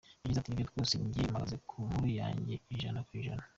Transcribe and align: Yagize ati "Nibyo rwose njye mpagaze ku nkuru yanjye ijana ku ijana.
Yagize 0.21 0.37
ati 0.39 0.49
"Nibyo 0.51 0.65
rwose 0.71 0.93
njye 1.05 1.21
mpagaze 1.31 1.55
ku 1.67 1.75
nkuru 1.87 2.07
yanjye 2.19 2.53
ijana 2.73 2.99
ku 3.07 3.11
ijana. 3.19 3.43